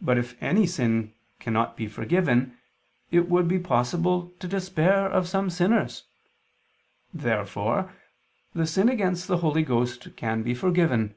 But 0.00 0.16
if 0.16 0.42
any 0.42 0.66
sin 0.66 1.12
cannot 1.40 1.76
be 1.76 1.86
forgiven, 1.88 2.56
it 3.10 3.28
would 3.28 3.46
be 3.48 3.58
possible 3.58 4.32
to 4.40 4.48
despair 4.48 5.10
of 5.10 5.28
some 5.28 5.50
sinners. 5.50 6.04
Therefore 7.12 7.92
the 8.54 8.66
sin 8.66 8.88
against 8.88 9.26
the 9.28 9.36
Holy 9.44 9.62
Ghost 9.62 10.16
can 10.16 10.42
be 10.42 10.54
forgiven. 10.54 11.16